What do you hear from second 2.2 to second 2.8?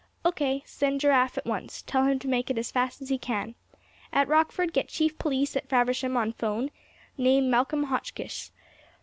make it as